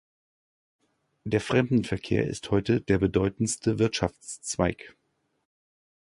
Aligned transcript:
Der 1.25 1.39
Fremdenverkehr 1.39 2.25
ist 2.25 2.49
heute 2.49 2.81
der 2.81 2.97
bedeutendste 2.97 3.77
Wirtschaftszweig. 3.77 4.95